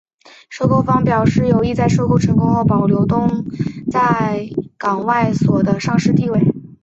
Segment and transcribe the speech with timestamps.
[0.49, 6.41] 收购方表示有意在收购成功后保留东方海外在港交所的上市地位。